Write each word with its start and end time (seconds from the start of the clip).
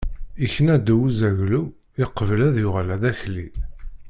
Ikna 0.45 0.75
ddaw 0.79 1.01
n 1.03 1.07
uzaglu, 1.07 1.61
iqbel 2.03 2.39
ad 2.47 2.55
yuɣal 2.63 2.89
d 3.01 3.03
akli. 3.11 3.47